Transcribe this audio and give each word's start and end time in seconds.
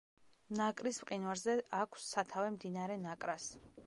ნაკრის 0.59 0.99
მყინვარზე 1.03 1.55
აქვს 1.81 2.07
სათავე 2.15 2.49
მდინარე 2.55 2.97
ნაკრას. 3.03 3.47